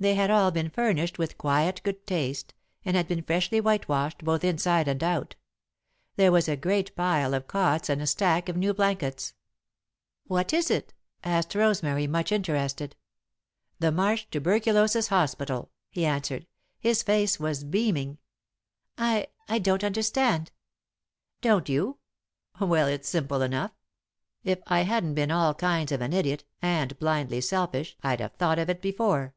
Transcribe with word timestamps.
They 0.00 0.14
had 0.14 0.30
all 0.30 0.52
been 0.52 0.70
furnished 0.70 1.18
with 1.18 1.36
quiet 1.36 1.80
good 1.82 2.06
taste, 2.06 2.54
and 2.84 2.96
had 2.96 3.08
been 3.08 3.24
freshly 3.24 3.60
whitewashed, 3.60 4.22
both 4.24 4.44
inside 4.44 4.86
and 4.86 5.02
out. 5.02 5.34
There 6.14 6.30
was 6.30 6.46
a 6.48 6.54
great 6.56 6.94
pile 6.94 7.34
of 7.34 7.48
cots 7.48 7.88
and 7.88 8.00
a 8.00 8.06
stack 8.06 8.48
of 8.48 8.56
new 8.56 8.72
blankets. 8.72 9.34
[Sidenote: 9.34 9.42
The 9.48 10.14
Hospital] 10.14 10.36
"What 10.36 10.52
is 10.60 10.70
it?" 10.70 10.94
asked 11.24 11.54
Rosemary, 11.56 12.06
much 12.06 12.30
interested. 12.30 12.94
"The 13.80 13.90
Marsh 13.90 14.26
Tuberculosis 14.30 15.08
Hospital," 15.08 15.72
he 15.90 16.06
answered. 16.06 16.46
His 16.78 17.02
face 17.02 17.40
was 17.40 17.64
beaming. 17.64 18.18
"I 18.96 19.26
I 19.48 19.58
don't 19.58 19.82
understand." 19.82 20.52
"Don't 21.40 21.68
you? 21.68 21.98
Well, 22.60 22.86
it's 22.86 23.08
simple 23.08 23.42
enough. 23.42 23.72
If 24.44 24.60
I 24.68 24.82
hadn't 24.82 25.14
been 25.14 25.32
all 25.32 25.54
kinds 25.54 25.90
of 25.90 26.00
an 26.00 26.12
idiot 26.12 26.44
and 26.62 26.96
blindly 27.00 27.40
selfish 27.40 27.96
I'd 28.00 28.20
have 28.20 28.34
thought 28.34 28.60
of 28.60 28.70
it 28.70 28.80
before. 28.80 29.34